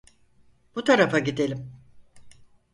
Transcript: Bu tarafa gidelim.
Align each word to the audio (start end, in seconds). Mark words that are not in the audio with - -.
Bu 0.75 0.83
tarafa 0.83 1.19
gidelim. 1.19 1.73